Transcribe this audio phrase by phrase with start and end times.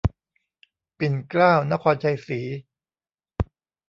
[0.97, 2.41] ปิ่นเกล้า นครชัยศรี